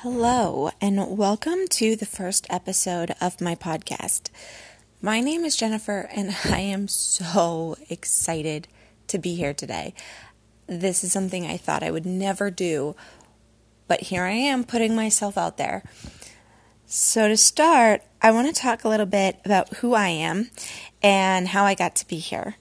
Hello, 0.00 0.70
and 0.78 1.16
welcome 1.16 1.66
to 1.68 1.96
the 1.96 2.04
first 2.04 2.46
episode 2.50 3.14
of 3.18 3.40
my 3.40 3.54
podcast. 3.54 4.28
My 5.00 5.22
name 5.22 5.42
is 5.42 5.56
Jennifer, 5.56 6.06
and 6.14 6.36
I 6.44 6.58
am 6.58 6.86
so 6.86 7.78
excited 7.88 8.68
to 9.06 9.16
be 9.16 9.34
here 9.36 9.54
today. 9.54 9.94
This 10.66 11.02
is 11.02 11.12
something 11.12 11.46
I 11.46 11.56
thought 11.56 11.82
I 11.82 11.90
would 11.90 12.04
never 12.04 12.50
do, 12.50 12.94
but 13.88 14.02
here 14.02 14.24
I 14.24 14.32
am 14.32 14.64
putting 14.64 14.94
myself 14.94 15.38
out 15.38 15.56
there. 15.56 15.82
So, 16.84 17.28
to 17.28 17.36
start, 17.38 18.02
I 18.20 18.32
want 18.32 18.54
to 18.54 18.60
talk 18.60 18.84
a 18.84 18.90
little 18.90 19.06
bit 19.06 19.40
about 19.46 19.78
who 19.78 19.94
I 19.94 20.08
am 20.08 20.50
and 21.02 21.48
how 21.48 21.64
I 21.64 21.74
got 21.74 21.96
to 21.96 22.06
be 22.06 22.18
here. 22.18 22.56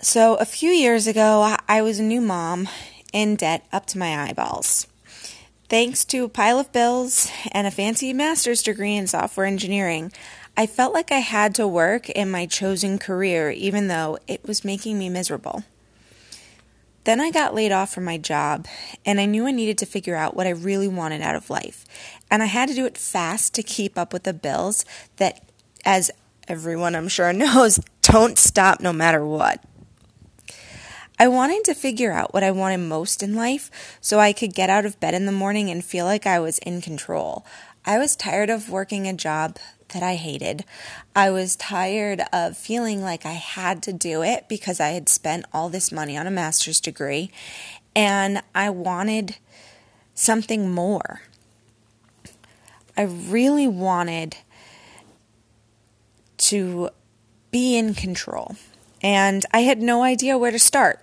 So, 0.00 0.36
a 0.36 0.46
few 0.46 0.70
years 0.70 1.06
ago, 1.06 1.56
I 1.68 1.82
was 1.82 1.98
a 1.98 2.02
new 2.02 2.22
mom 2.22 2.70
in 3.12 3.36
debt 3.36 3.66
up 3.70 3.84
to 3.88 3.98
my 3.98 4.30
eyeballs. 4.30 4.86
Thanks 5.68 6.02
to 6.06 6.24
a 6.24 6.28
pile 6.30 6.58
of 6.58 6.72
bills 6.72 7.30
and 7.52 7.66
a 7.66 7.70
fancy 7.70 8.14
master's 8.14 8.62
degree 8.62 8.96
in 8.96 9.06
software 9.06 9.44
engineering, 9.44 10.10
I 10.56 10.66
felt 10.66 10.94
like 10.94 11.12
I 11.12 11.18
had 11.18 11.54
to 11.56 11.68
work 11.68 12.08
in 12.08 12.30
my 12.30 12.46
chosen 12.46 12.98
career 12.98 13.50
even 13.50 13.88
though 13.88 14.18
it 14.26 14.46
was 14.46 14.64
making 14.64 14.98
me 14.98 15.10
miserable. 15.10 15.64
Then 17.04 17.20
I 17.20 17.30
got 17.30 17.54
laid 17.54 17.70
off 17.70 17.92
from 17.92 18.04
my 18.04 18.16
job, 18.16 18.66
and 19.04 19.20
I 19.20 19.26
knew 19.26 19.46
I 19.46 19.50
needed 19.50 19.76
to 19.78 19.86
figure 19.86 20.16
out 20.16 20.34
what 20.34 20.46
I 20.46 20.50
really 20.50 20.88
wanted 20.88 21.20
out 21.20 21.36
of 21.36 21.50
life. 21.50 21.84
And 22.30 22.42
I 22.42 22.46
had 22.46 22.70
to 22.70 22.74
do 22.74 22.86
it 22.86 22.96
fast 22.96 23.54
to 23.54 23.62
keep 23.62 23.98
up 23.98 24.12
with 24.12 24.22
the 24.22 24.34
bills 24.34 24.86
that, 25.16 25.42
as 25.84 26.10
everyone 26.48 26.96
I'm 26.96 27.08
sure 27.08 27.32
knows, 27.34 27.78
don't 28.00 28.38
stop 28.38 28.80
no 28.80 28.92
matter 28.94 29.24
what. 29.24 29.62
I 31.20 31.26
wanted 31.26 31.64
to 31.64 31.74
figure 31.74 32.12
out 32.12 32.32
what 32.32 32.44
I 32.44 32.52
wanted 32.52 32.78
most 32.78 33.24
in 33.24 33.34
life 33.34 33.98
so 34.00 34.20
I 34.20 34.32
could 34.32 34.54
get 34.54 34.70
out 34.70 34.86
of 34.86 35.00
bed 35.00 35.14
in 35.14 35.26
the 35.26 35.32
morning 35.32 35.68
and 35.68 35.84
feel 35.84 36.04
like 36.04 36.26
I 36.26 36.38
was 36.38 36.58
in 36.58 36.80
control. 36.80 37.44
I 37.84 37.98
was 37.98 38.14
tired 38.14 38.50
of 38.50 38.70
working 38.70 39.08
a 39.08 39.12
job 39.12 39.58
that 39.88 40.02
I 40.02 40.14
hated. 40.14 40.64
I 41.16 41.30
was 41.30 41.56
tired 41.56 42.22
of 42.32 42.56
feeling 42.56 43.02
like 43.02 43.26
I 43.26 43.32
had 43.32 43.82
to 43.84 43.92
do 43.92 44.22
it 44.22 44.48
because 44.48 44.78
I 44.78 44.90
had 44.90 45.08
spent 45.08 45.44
all 45.52 45.68
this 45.68 45.90
money 45.90 46.16
on 46.16 46.28
a 46.28 46.30
master's 46.30 46.80
degree 46.80 47.32
and 47.96 48.40
I 48.54 48.70
wanted 48.70 49.38
something 50.14 50.70
more. 50.70 51.22
I 52.96 53.02
really 53.02 53.66
wanted 53.66 54.36
to 56.38 56.90
be 57.50 57.76
in 57.76 57.94
control 57.94 58.54
and 59.02 59.44
I 59.52 59.60
had 59.60 59.80
no 59.80 60.02
idea 60.02 60.38
where 60.38 60.50
to 60.50 60.58
start. 60.58 61.00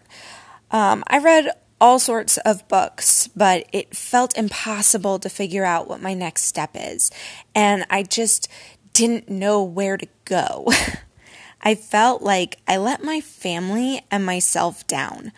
Um, 0.71 1.03
I 1.07 1.19
read 1.19 1.51
all 1.79 1.99
sorts 1.99 2.37
of 2.37 2.67
books, 2.67 3.27
but 3.35 3.67
it 3.71 3.95
felt 3.95 4.37
impossible 4.37 5.19
to 5.19 5.29
figure 5.29 5.65
out 5.65 5.87
what 5.87 6.01
my 6.01 6.13
next 6.13 6.43
step 6.43 6.71
is. 6.73 7.11
And 7.53 7.85
I 7.89 8.03
just 8.03 8.47
didn't 8.93 9.29
know 9.29 9.61
where 9.61 9.97
to 9.97 10.07
go. 10.23 10.71
I 11.61 11.75
felt 11.75 12.21
like 12.21 12.57
I 12.67 12.77
let 12.77 13.03
my 13.03 13.21
family 13.21 14.01
and 14.11 14.25
myself 14.25 14.85
down. 14.87 15.31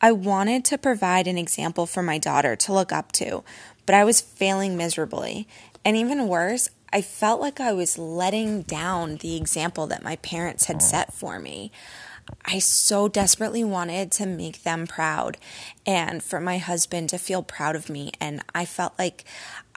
I 0.00 0.12
wanted 0.12 0.64
to 0.66 0.78
provide 0.78 1.26
an 1.26 1.38
example 1.38 1.86
for 1.86 2.02
my 2.02 2.18
daughter 2.18 2.54
to 2.56 2.72
look 2.72 2.92
up 2.92 3.12
to, 3.12 3.42
but 3.86 3.94
I 3.94 4.04
was 4.04 4.20
failing 4.20 4.76
miserably. 4.76 5.48
And 5.84 5.96
even 5.96 6.28
worse, 6.28 6.68
I 6.92 7.02
felt 7.02 7.40
like 7.40 7.60
I 7.60 7.72
was 7.72 7.98
letting 7.98 8.62
down 8.62 9.16
the 9.16 9.36
example 9.36 9.86
that 9.88 10.02
my 10.02 10.16
parents 10.16 10.66
had 10.66 10.82
set 10.82 11.12
for 11.12 11.38
me. 11.38 11.70
I 12.44 12.58
so 12.58 13.08
desperately 13.08 13.64
wanted 13.64 14.12
to 14.12 14.26
make 14.26 14.62
them 14.62 14.86
proud 14.86 15.38
and 15.86 16.22
for 16.22 16.40
my 16.40 16.58
husband 16.58 17.08
to 17.10 17.18
feel 17.18 17.42
proud 17.42 17.74
of 17.76 17.88
me. 17.88 18.12
And 18.20 18.42
I 18.54 18.64
felt 18.64 18.98
like 18.98 19.24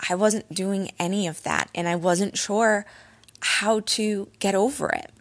I 0.10 0.16
wasn't 0.16 0.54
doing 0.54 0.92
any 1.00 1.28
of 1.28 1.44
that 1.44 1.70
and 1.74 1.88
I 1.88 1.96
wasn't 1.96 2.38
sure 2.38 2.86
how 3.42 3.82
to 3.82 4.28
get 4.40 4.56
over 4.56 4.90
it. 4.90 5.12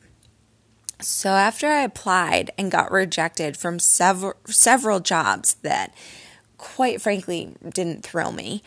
So 1.00 1.30
after 1.30 1.66
I 1.66 1.82
applied 1.82 2.50
and 2.58 2.70
got 2.70 2.92
rejected 2.92 3.56
from 3.56 3.78
several 3.78 4.34
several 4.46 5.00
jobs 5.00 5.54
that 5.62 5.94
quite 6.58 7.00
frankly 7.00 7.54
didn't 7.72 8.04
thrill 8.04 8.32
me, 8.32 8.62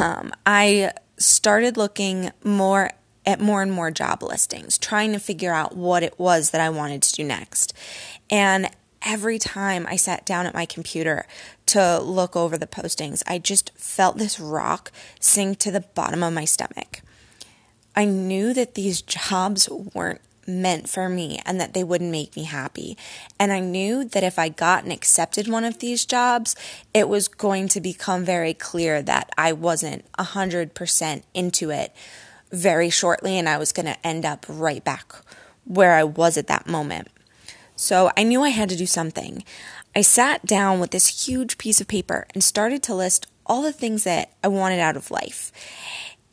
um, 0.00 0.32
I 0.44 0.92
started 1.20 1.76
looking 1.76 2.32
more 2.42 2.90
at 3.26 3.40
more 3.40 3.62
and 3.62 3.70
more 3.70 3.90
job 3.90 4.22
listings, 4.22 4.78
trying 4.78 5.12
to 5.12 5.18
figure 5.18 5.52
out 5.52 5.76
what 5.76 6.02
it 6.02 6.18
was 6.18 6.50
that 6.50 6.60
I 6.60 6.70
wanted 6.70 7.02
to 7.02 7.12
do 7.12 7.22
next. 7.24 7.72
And 8.30 8.70
every 9.02 9.38
time 9.38 9.86
I 9.88 9.96
sat 9.96 10.24
down 10.24 10.46
at 10.46 10.54
my 10.54 10.66
computer 10.66 11.26
to 11.66 12.00
look 12.00 12.34
over 12.34 12.56
the 12.56 12.66
postings, 12.66 13.22
I 13.26 13.38
just 13.38 13.72
felt 13.76 14.18
this 14.18 14.40
rock 14.40 14.90
sink 15.20 15.58
to 15.58 15.70
the 15.70 15.80
bottom 15.80 16.22
of 16.22 16.32
my 16.32 16.44
stomach. 16.44 17.02
I 17.94 18.04
knew 18.06 18.54
that 18.54 18.74
these 18.74 19.02
jobs 19.30 19.68
weren't 19.68 20.20
meant 20.46 20.88
for 20.88 21.08
me 21.08 21.40
and 21.44 21.60
that 21.60 21.74
they 21.74 21.84
wouldn't 21.84 22.10
make 22.10 22.36
me 22.36 22.44
happy. 22.44 22.96
And 23.38 23.52
I 23.52 23.60
knew 23.60 24.04
that 24.04 24.24
if 24.24 24.38
I 24.38 24.48
got 24.48 24.84
and 24.84 24.92
accepted 24.92 25.48
one 25.48 25.64
of 25.64 25.78
these 25.78 26.04
jobs, 26.04 26.56
it 26.92 27.08
was 27.08 27.28
going 27.28 27.68
to 27.68 27.80
become 27.80 28.24
very 28.24 28.54
clear 28.54 29.02
that 29.02 29.30
I 29.36 29.52
wasn't 29.52 30.10
100% 30.12 31.22
into 31.34 31.70
it 31.70 31.94
very 32.50 32.90
shortly 32.90 33.38
and 33.38 33.48
I 33.48 33.58
was 33.58 33.72
going 33.72 33.86
to 33.86 34.06
end 34.06 34.24
up 34.24 34.44
right 34.48 34.82
back 34.82 35.14
where 35.64 35.94
I 35.94 36.04
was 36.04 36.36
at 36.36 36.48
that 36.48 36.66
moment. 36.66 37.08
So 37.76 38.10
I 38.16 38.24
knew 38.24 38.42
I 38.42 38.50
had 38.50 38.68
to 38.70 38.76
do 38.76 38.86
something. 38.86 39.44
I 39.94 40.02
sat 40.02 40.44
down 40.44 40.80
with 40.80 40.90
this 40.90 41.26
huge 41.26 41.58
piece 41.58 41.80
of 41.80 41.88
paper 41.88 42.26
and 42.34 42.44
started 42.44 42.82
to 42.84 42.94
list 42.94 43.26
all 43.46 43.62
the 43.62 43.72
things 43.72 44.04
that 44.04 44.32
I 44.44 44.48
wanted 44.48 44.80
out 44.80 44.96
of 44.96 45.10
life. 45.10 45.50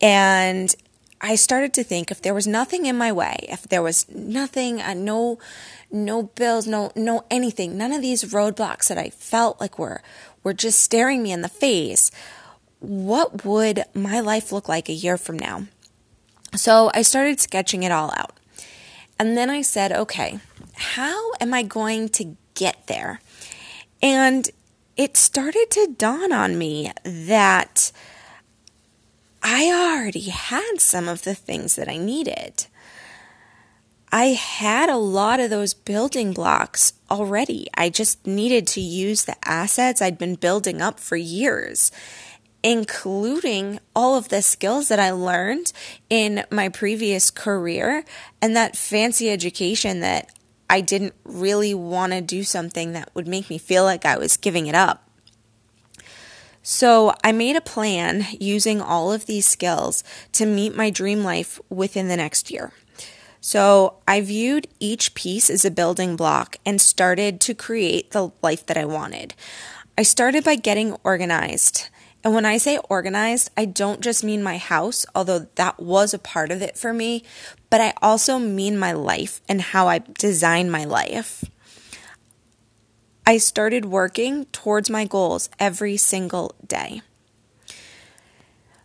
And 0.02 0.76
I 1.20 1.36
started 1.36 1.74
to 1.74 1.84
think 1.84 2.12
if 2.12 2.22
there 2.22 2.34
was 2.34 2.46
nothing 2.46 2.86
in 2.86 2.98
my 2.98 3.12
way, 3.12 3.38
if 3.50 3.64
there 3.64 3.82
was 3.82 4.08
nothing, 4.10 4.82
uh, 4.82 4.94
no, 4.94 5.40
no 5.92 6.24
bills, 6.24 6.68
no, 6.68 6.92
no 6.96 7.26
anything, 7.32 7.78
none 7.78 7.92
of 7.92 8.02
these 8.02 8.24
roadblocks 8.26 8.88
that 8.88 8.98
I 8.98 9.10
felt 9.10 9.60
like 9.60 9.80
were 9.80 10.02
were 10.44 10.54
just 10.54 10.80
staring 10.80 11.24
me 11.24 11.32
in 11.32 11.42
the 11.42 11.50
face, 11.50 12.12
what 12.80 13.44
would 13.44 13.84
my 13.94 14.20
life 14.20 14.52
look 14.52 14.70
like 14.70 14.88
a 14.88 14.94
year 14.94 15.18
from 15.18 15.38
now? 15.38 15.66
So 16.56 16.92
I 16.94 17.02
started 17.02 17.40
sketching 17.40 17.84
it 17.84 17.92
all 17.92 18.14
out. 18.16 18.38
And 19.20 19.36
then 19.36 19.50
I 19.50 19.62
said, 19.62 19.92
okay, 19.92 20.40
how 20.76 21.34
am 21.42 21.54
I 21.54 21.64
going 21.64 22.10
to 22.10 22.38
get 22.54 22.88
there? 22.88 23.20
And 24.02 24.50
it 24.96 25.18
started 25.18 25.68
to 25.72 25.96
dawn 25.98 26.32
on 26.32 26.58
me 26.58 26.92
that 27.04 27.92
I 29.42 29.72
already 29.72 30.30
had 30.30 30.80
some 30.80 31.08
of 31.08 31.24
the 31.24 31.36
things 31.36 31.76
that 31.76 31.90
I 31.90 31.98
needed. 31.98 32.68
I 34.12 34.28
had 34.28 34.90
a 34.90 34.98
lot 34.98 35.40
of 35.40 35.50
those 35.50 35.74
building 35.74 36.34
blocks 36.34 36.94
already. 37.12 37.68
I 37.76 37.90
just 37.90 38.26
needed 38.26 38.66
to 38.68 38.82
use 38.82 39.26
the 39.26 39.36
assets 39.44 40.02
I'd 40.02 40.18
been 40.18 40.36
building 40.36 40.82
up 40.82 41.00
for 41.00 41.18
years 41.18 41.92
including 42.64 43.80
all 43.96 44.18
of 44.18 44.30
the 44.30 44.42
skills 44.42 44.90
that 44.90 45.00
I 45.00 45.12
learned 45.12 45.72
in 46.10 46.44
my 46.52 46.70
previous 46.70 47.32
career 47.32 48.04
and 48.42 48.56
that 48.56 48.76
fancy 48.76 49.30
education 49.30 50.02
that 50.02 50.38
I 50.70 50.82
didn't 50.82 51.14
really 51.24 51.74
want 51.74 52.12
to 52.14 52.22
do 52.22 52.44
something 52.44 52.94
that 52.94 53.10
would 53.14 53.28
make 53.28 53.50
me 53.50 53.58
feel 53.58 53.84
like 53.84 54.06
I 54.06 54.18
was 54.18 54.36
giving 54.36 54.68
it 54.68 54.76
up. 54.76 55.07
So 56.70 57.14
I 57.24 57.32
made 57.32 57.56
a 57.56 57.62
plan 57.62 58.28
using 58.42 58.82
all 58.82 59.14
of 59.14 59.26
these 59.26 59.48
skills 59.48 60.04
to 60.34 60.46
meet 60.46 60.76
my 60.76 60.90
dream 60.90 61.24
life 61.24 61.62
within 61.70 62.10
the 62.10 62.18
next 62.18 62.52
year. 62.52 62.74
So 63.40 64.00
I 64.06 64.20
viewed 64.20 64.68
each 64.78 65.14
piece 65.14 65.50
as 65.50 65.64
a 65.64 65.72
building 65.72 66.18
block 66.18 66.58
and 66.66 66.82
started 66.82 67.40
to 67.40 67.56
create 67.56 68.12
the 68.12 68.32
life 68.42 68.66
that 68.66 68.76
I 68.76 68.84
wanted. 68.84 69.34
I 69.98 70.04
started 70.04 70.44
by 70.44 70.56
getting 70.56 70.98
organized. 71.06 71.88
And 72.22 72.34
when 72.34 72.44
I 72.44 72.58
say 72.58 72.80
organized, 72.90 73.50
I 73.56 73.64
don't 73.64 74.02
just 74.02 74.26
mean 74.26 74.44
my 74.44 74.58
house, 74.58 75.06
although 75.16 75.48
that 75.56 75.80
was 75.80 76.14
a 76.14 76.20
part 76.20 76.52
of 76.52 76.62
it 76.62 76.78
for 76.78 76.92
me, 76.92 77.24
but 77.70 77.80
I 77.80 77.94
also 78.02 78.38
mean 78.40 78.78
my 78.78 78.92
life 78.92 79.40
and 79.48 79.62
how 79.62 79.88
I 79.88 80.00
design 80.00 80.70
my 80.70 80.84
life. 80.84 81.46
I 83.28 83.40
started 83.40 83.84
working 83.84 84.46
towards 84.54 84.90
my 84.90 85.04
goals 85.04 85.50
every 85.60 85.98
single 85.98 86.56
day. 86.66 87.02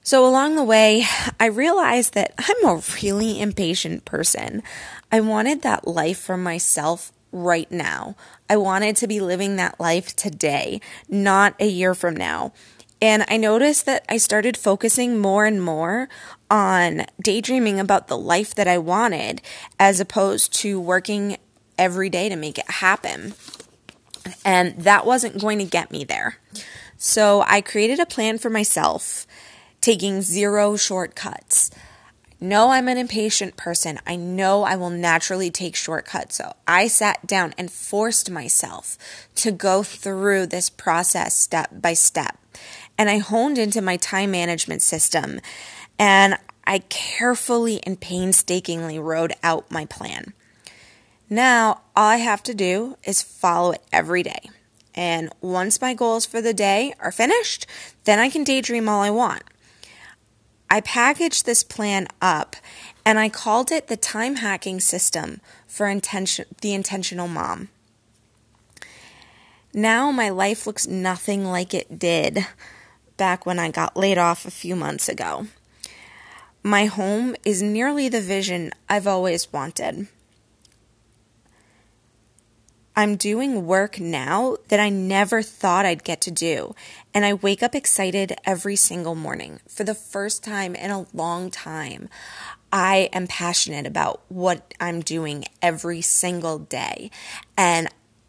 So, 0.02 0.26
along 0.26 0.56
the 0.56 0.64
way, 0.64 1.04
I 1.38 1.46
realized 1.46 2.14
that 2.14 2.34
I'm 2.36 2.66
a 2.66 2.82
really 3.00 3.40
impatient 3.40 4.04
person. 4.04 4.64
I 5.12 5.20
wanted 5.20 5.62
that 5.62 5.86
life 5.86 6.18
for 6.18 6.36
myself 6.36 7.12
right 7.30 7.70
now. 7.70 8.16
I 8.50 8.56
wanted 8.56 8.96
to 8.96 9.06
be 9.06 9.20
living 9.20 9.54
that 9.56 9.78
life 9.78 10.16
today, 10.16 10.80
not 11.08 11.54
a 11.60 11.68
year 11.68 11.94
from 11.94 12.16
now. 12.16 12.52
And 13.00 13.24
I 13.28 13.36
noticed 13.36 13.86
that 13.86 14.04
I 14.08 14.16
started 14.16 14.56
focusing 14.56 15.20
more 15.20 15.44
and 15.44 15.62
more 15.62 16.08
on 16.50 17.06
daydreaming 17.22 17.78
about 17.78 18.08
the 18.08 18.18
life 18.18 18.56
that 18.56 18.66
I 18.66 18.78
wanted 18.78 19.40
as 19.78 20.00
opposed 20.00 20.52
to 20.54 20.80
working 20.80 21.36
every 21.78 22.10
day 22.10 22.28
to 22.28 22.34
make 22.34 22.58
it 22.58 22.68
happen. 22.68 23.34
And 24.44 24.76
that 24.78 25.06
wasn't 25.06 25.40
going 25.40 25.58
to 25.58 25.64
get 25.64 25.90
me 25.90 26.04
there. 26.04 26.38
So 26.96 27.42
I 27.46 27.60
created 27.60 27.98
a 27.98 28.06
plan 28.06 28.38
for 28.38 28.50
myself, 28.50 29.26
taking 29.80 30.22
zero 30.22 30.76
shortcuts. 30.76 31.70
No, 32.40 32.70
I'm 32.70 32.88
an 32.88 32.98
impatient 32.98 33.56
person. 33.56 34.00
I 34.04 34.16
know 34.16 34.64
I 34.64 34.74
will 34.74 34.90
naturally 34.90 35.50
take 35.50 35.76
shortcuts. 35.76 36.36
So 36.36 36.54
I 36.66 36.88
sat 36.88 37.24
down 37.26 37.54
and 37.56 37.70
forced 37.70 38.30
myself 38.30 38.98
to 39.36 39.52
go 39.52 39.84
through 39.84 40.46
this 40.46 40.68
process 40.68 41.36
step 41.36 41.70
by 41.72 41.94
step. 41.94 42.36
And 42.98 43.08
I 43.08 43.18
honed 43.18 43.58
into 43.58 43.80
my 43.80 43.96
time 43.96 44.32
management 44.32 44.82
system 44.82 45.40
and 45.98 46.36
I 46.64 46.80
carefully 46.80 47.80
and 47.84 48.00
painstakingly 48.00 48.98
wrote 48.98 49.32
out 49.42 49.70
my 49.70 49.86
plan. 49.86 50.32
Now, 51.32 51.80
all 51.96 52.08
I 52.08 52.16
have 52.18 52.42
to 52.42 52.52
do 52.52 52.98
is 53.04 53.22
follow 53.22 53.70
it 53.70 53.82
every 53.90 54.22
day. 54.22 54.50
And 54.94 55.32
once 55.40 55.80
my 55.80 55.94
goals 55.94 56.26
for 56.26 56.42
the 56.42 56.52
day 56.52 56.92
are 57.00 57.10
finished, 57.10 57.66
then 58.04 58.18
I 58.18 58.28
can 58.28 58.44
daydream 58.44 58.86
all 58.86 59.00
I 59.00 59.08
want. 59.08 59.42
I 60.68 60.82
packaged 60.82 61.46
this 61.46 61.62
plan 61.62 62.06
up 62.20 62.54
and 63.02 63.18
I 63.18 63.30
called 63.30 63.72
it 63.72 63.88
the 63.88 63.96
time 63.96 64.36
hacking 64.36 64.78
system 64.80 65.40
for 65.66 65.88
intention, 65.88 66.44
the 66.60 66.74
intentional 66.74 67.28
mom. 67.28 67.70
Now 69.72 70.10
my 70.10 70.28
life 70.28 70.66
looks 70.66 70.86
nothing 70.86 71.46
like 71.46 71.72
it 71.72 71.98
did 71.98 72.46
back 73.16 73.46
when 73.46 73.58
I 73.58 73.70
got 73.70 73.96
laid 73.96 74.18
off 74.18 74.44
a 74.44 74.50
few 74.50 74.76
months 74.76 75.08
ago. 75.08 75.46
My 76.62 76.84
home 76.84 77.34
is 77.42 77.62
nearly 77.62 78.10
the 78.10 78.20
vision 78.20 78.72
I've 78.86 79.06
always 79.06 79.50
wanted. 79.50 80.08
I'm 82.94 83.16
doing 83.16 83.66
work 83.66 83.98
now 83.98 84.56
that 84.68 84.78
I 84.78 84.90
never 84.90 85.40
thought 85.40 85.86
I'd 85.86 86.04
get 86.04 86.20
to 86.22 86.30
do. 86.30 86.74
And 87.14 87.24
I 87.24 87.32
wake 87.32 87.62
up 87.62 87.74
excited 87.74 88.34
every 88.44 88.76
single 88.76 89.14
morning. 89.14 89.60
For 89.66 89.82
the 89.82 89.94
first 89.94 90.44
time 90.44 90.74
in 90.74 90.90
a 90.90 91.06
long 91.14 91.50
time, 91.50 92.10
I 92.70 93.08
am 93.14 93.26
passionate 93.26 93.86
about 93.86 94.20
what 94.28 94.74
I'm 94.78 95.00
doing 95.00 95.46
every 95.62 96.02
single 96.02 96.58
day. 96.58 97.10
And 97.56 97.88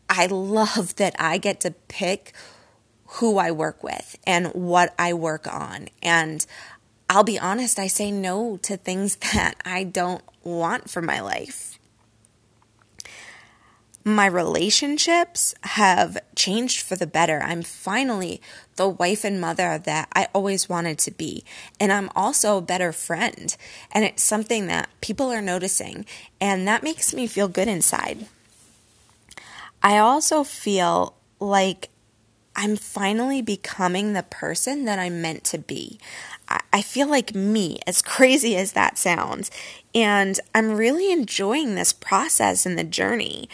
I 0.10 0.27
love 0.27 0.95
that 0.98 1.16
I 1.19 1.38
get 1.38 1.59
to 1.62 1.71
pick 1.71 2.33
who 3.18 3.38
I 3.38 3.51
work 3.51 3.83
with 3.83 4.18
and 4.25 4.48
what 4.54 4.95
I 4.98 5.13
work 5.13 5.45
on. 5.45 5.89
And 6.01 6.45
I'll 7.09 7.24
be 7.25 7.38
honest, 7.38 7.80
I 7.80 7.88
say 7.88 8.12
no 8.12 8.57
to 8.63 8.77
things 8.77 9.16
that 9.33 9.56
I 9.66 9.83
don't 9.83 10.24
want 10.42 10.89
for 10.89 11.01
my 11.01 11.19
life 11.19 11.72
my 14.05 14.25
relationships 14.25 15.55
have 15.61 16.17
changed 16.35 16.81
for 16.81 16.95
the 16.95 17.07
better. 17.07 17.41
I'm 17.41 17.61
finally 17.61 18.41
the 18.75 18.89
wife 18.89 19.23
and 19.23 19.39
mother 19.39 19.77
that 19.77 20.09
I 20.13 20.27
always 20.33 20.67
wanted 20.67 20.97
to 21.00 21.11
be. 21.11 21.45
And 21.79 21.91
I'm 21.91 22.09
also 22.15 22.57
a 22.57 22.61
better 22.61 22.91
friend. 22.91 23.55
And 23.91 24.03
it's 24.03 24.23
something 24.23 24.67
that 24.67 24.89
people 25.00 25.31
are 25.31 25.41
noticing. 25.41 26.05
And 26.41 26.67
that 26.67 26.83
makes 26.83 27.13
me 27.13 27.27
feel 27.27 27.47
good 27.47 27.67
inside. 27.69 28.27
I 29.81 29.97
also 29.97 30.44
feel 30.44 31.15
like 31.39 31.89
I'm 32.56 32.75
finally 32.75 33.41
becoming 33.41 34.13
the 34.13 34.23
person 34.23 34.85
that 34.85 34.99
I'm 34.99 35.21
meant 35.21 35.44
to 35.45 35.57
be. 35.57 35.99
I 36.71 36.81
feel 36.81 37.07
like 37.07 37.33
me, 37.33 37.79
as 37.88 38.01
crazy 38.03 38.56
as 38.57 38.73
that 38.73 38.97
sounds. 38.97 39.49
And 39.95 40.39
I'm 40.53 40.75
really 40.75 41.11
enjoying 41.11 41.75
this 41.75 41.94
process 41.94 42.65
and 42.65 42.77
the 42.77 42.83
journey. 42.83 43.47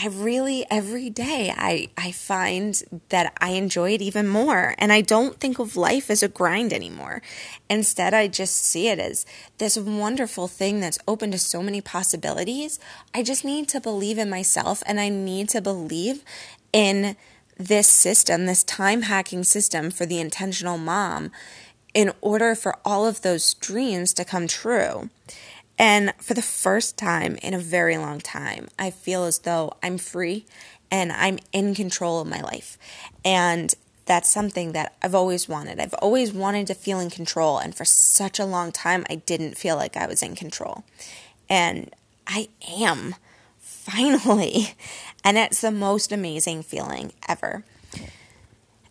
I 0.00 0.06
really 0.06 0.64
every 0.70 1.10
day 1.10 1.52
I 1.56 1.88
I 1.98 2.12
find 2.12 2.80
that 3.08 3.32
I 3.40 3.50
enjoy 3.50 3.94
it 3.94 4.00
even 4.00 4.28
more 4.28 4.76
and 4.78 4.92
I 4.92 5.00
don't 5.00 5.40
think 5.40 5.58
of 5.58 5.76
life 5.76 6.08
as 6.08 6.22
a 6.22 6.28
grind 6.28 6.72
anymore. 6.72 7.20
Instead 7.68 8.14
I 8.14 8.28
just 8.28 8.62
see 8.62 8.86
it 8.86 9.00
as 9.00 9.26
this 9.58 9.76
wonderful 9.76 10.46
thing 10.46 10.78
that's 10.78 11.00
open 11.08 11.32
to 11.32 11.38
so 11.38 11.64
many 11.64 11.80
possibilities. 11.80 12.78
I 13.12 13.24
just 13.24 13.44
need 13.44 13.68
to 13.70 13.80
believe 13.80 14.18
in 14.18 14.30
myself 14.30 14.84
and 14.86 15.00
I 15.00 15.08
need 15.08 15.48
to 15.48 15.60
believe 15.60 16.22
in 16.72 17.16
this 17.56 17.88
system, 17.88 18.46
this 18.46 18.62
time 18.62 19.02
hacking 19.02 19.42
system 19.42 19.90
for 19.90 20.06
the 20.06 20.20
intentional 20.20 20.78
mom 20.78 21.32
in 21.92 22.12
order 22.20 22.54
for 22.54 22.76
all 22.84 23.04
of 23.04 23.22
those 23.22 23.54
dreams 23.54 24.14
to 24.14 24.24
come 24.24 24.46
true. 24.46 25.10
And 25.78 26.12
for 26.18 26.34
the 26.34 26.42
first 26.42 26.98
time 26.98 27.36
in 27.36 27.54
a 27.54 27.58
very 27.58 27.96
long 27.96 28.18
time, 28.18 28.68
I 28.78 28.90
feel 28.90 29.24
as 29.24 29.40
though 29.40 29.74
I'm 29.82 29.96
free 29.96 30.44
and 30.90 31.12
I'm 31.12 31.38
in 31.52 31.74
control 31.74 32.20
of 32.20 32.26
my 32.26 32.40
life. 32.40 32.76
And 33.24 33.72
that's 34.06 34.28
something 34.28 34.72
that 34.72 34.94
I've 35.02 35.14
always 35.14 35.48
wanted. 35.48 35.78
I've 35.78 35.94
always 35.94 36.32
wanted 36.32 36.66
to 36.68 36.74
feel 36.74 36.98
in 36.98 37.10
control. 37.10 37.58
And 37.58 37.74
for 37.74 37.84
such 37.84 38.38
a 38.38 38.44
long 38.44 38.72
time, 38.72 39.04
I 39.08 39.16
didn't 39.16 39.56
feel 39.56 39.76
like 39.76 39.96
I 39.96 40.06
was 40.06 40.22
in 40.22 40.34
control. 40.34 40.82
And 41.48 41.94
I 42.26 42.48
am, 42.68 43.14
finally. 43.58 44.74
And 45.24 45.36
it's 45.36 45.60
the 45.60 45.72
most 45.72 46.10
amazing 46.10 46.62
feeling 46.62 47.12
ever. 47.28 47.64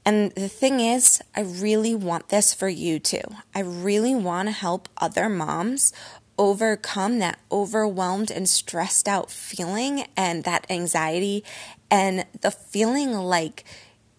And 0.05 0.31
the 0.33 0.49
thing 0.49 0.81
is, 0.81 1.21
I 1.35 1.41
really 1.41 1.95
want 1.95 2.29
this 2.29 2.53
for 2.53 2.67
you 2.67 2.99
too. 2.99 3.23
I 3.55 3.61
really 3.61 4.13
want 4.13 4.49
to 4.49 4.51
help 4.51 4.87
other 4.97 5.29
moms 5.29 5.93
overcome 6.37 7.19
that 7.19 7.39
overwhelmed 7.51 8.31
and 8.31 8.47
stressed 8.47 9.07
out 9.07 9.31
feeling 9.31 10.05
and 10.15 10.43
that 10.43 10.65
anxiety 10.69 11.43
and 11.89 12.25
the 12.41 12.51
feeling 12.51 13.13
like 13.13 13.63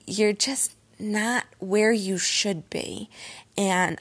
you're 0.06 0.32
just 0.32 0.74
not 0.98 1.44
where 1.58 1.92
you 1.92 2.18
should 2.18 2.68
be. 2.70 3.08
And 3.56 4.00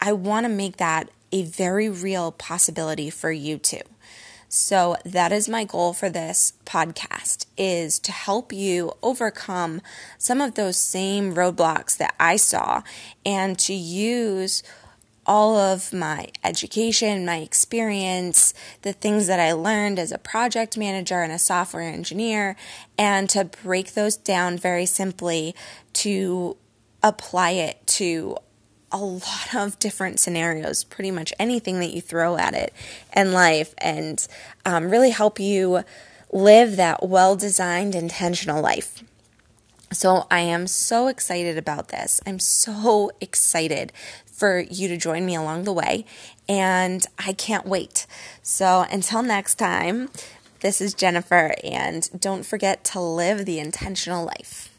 I 0.00 0.12
want 0.12 0.44
to 0.44 0.50
make 0.50 0.76
that 0.76 1.10
a 1.32 1.42
very 1.42 1.88
real 1.88 2.32
possibility 2.32 3.10
for 3.10 3.32
you 3.32 3.58
too. 3.58 3.80
So 4.48 4.96
that 5.04 5.32
is 5.32 5.48
my 5.48 5.64
goal 5.64 5.92
for 5.92 6.08
this 6.08 6.52
podcast 6.64 7.46
is 7.58 7.98
to 8.00 8.12
help 8.12 8.52
you 8.52 8.92
overcome 9.02 9.80
some 10.16 10.40
of 10.40 10.54
those 10.54 10.76
same 10.76 11.34
roadblocks 11.34 11.96
that 11.96 12.14
I 12.20 12.36
saw 12.36 12.82
and 13.26 13.58
to 13.58 13.74
use 13.74 14.62
all 15.26 15.56
of 15.56 15.92
my 15.92 16.28
education, 16.42 17.24
my 17.24 17.38
experience, 17.38 18.54
the 18.82 18.92
things 18.92 19.26
that 19.26 19.40
I 19.40 19.52
learned 19.52 19.98
as 19.98 20.12
a 20.12 20.18
project 20.18 20.76
manager 20.76 21.22
and 21.22 21.32
a 21.32 21.38
software 21.38 21.82
engineer, 21.82 22.56
and 22.98 23.28
to 23.30 23.44
break 23.44 23.94
those 23.94 24.16
down 24.16 24.58
very 24.58 24.86
simply 24.86 25.54
to 25.94 26.56
apply 27.02 27.50
it 27.50 27.86
to 27.86 28.36
a 28.92 28.98
lot 28.98 29.54
of 29.54 29.78
different 29.78 30.20
scenarios, 30.20 30.84
pretty 30.84 31.10
much 31.10 31.32
anything 31.38 31.80
that 31.80 31.92
you 31.92 32.00
throw 32.00 32.36
at 32.36 32.54
it 32.54 32.72
in 33.14 33.32
life, 33.32 33.74
and 33.78 34.26
um, 34.64 34.88
really 34.90 35.10
help 35.10 35.40
you 35.40 35.82
live 36.32 36.76
that 36.76 37.08
well 37.08 37.34
designed, 37.34 37.94
intentional 37.94 38.62
life. 38.62 39.02
So, 39.94 40.26
I 40.30 40.40
am 40.40 40.66
so 40.66 41.08
excited 41.08 41.56
about 41.56 41.88
this. 41.88 42.20
I'm 42.26 42.38
so 42.38 43.10
excited 43.20 43.92
for 44.34 44.58
you 44.58 44.88
to 44.88 44.96
join 44.96 45.24
me 45.24 45.34
along 45.34 45.64
the 45.64 45.72
way. 45.72 46.04
And 46.48 47.06
I 47.18 47.32
can't 47.32 47.66
wait. 47.66 48.06
So 48.42 48.84
until 48.90 49.22
next 49.22 49.54
time, 49.54 50.10
this 50.60 50.80
is 50.80 50.94
Jennifer, 50.94 51.54
and 51.62 52.08
don't 52.18 52.44
forget 52.44 52.84
to 52.84 53.00
live 53.00 53.44
the 53.44 53.58
intentional 53.58 54.24
life. 54.24 54.73